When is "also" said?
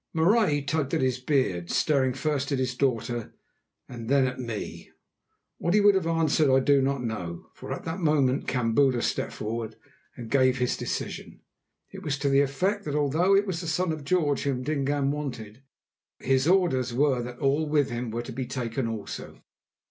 18.87-19.43